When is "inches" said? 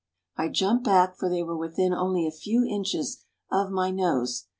2.65-3.23